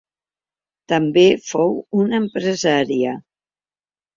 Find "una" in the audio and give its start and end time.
2.05-2.23